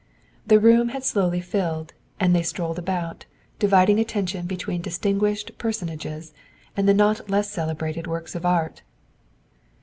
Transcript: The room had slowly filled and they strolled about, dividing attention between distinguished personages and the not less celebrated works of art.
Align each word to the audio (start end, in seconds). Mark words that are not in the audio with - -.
The 0.47 0.59
room 0.59 0.89
had 0.89 1.03
slowly 1.03 1.41
filled 1.41 1.93
and 2.19 2.35
they 2.35 2.41
strolled 2.41 2.79
about, 2.79 3.27
dividing 3.59 3.99
attention 3.99 4.47
between 4.47 4.81
distinguished 4.81 5.55
personages 5.59 6.33
and 6.75 6.89
the 6.89 6.93
not 6.95 7.29
less 7.29 7.51
celebrated 7.51 8.07
works 8.07 8.33
of 8.33 8.43
art. 8.43 8.81